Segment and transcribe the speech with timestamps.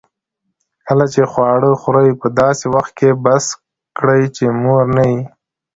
[0.87, 3.45] کله چي خواړه خورې؛ په داسي وخت کښې بس
[3.97, 5.19] کړئ، چي موړ نه يې.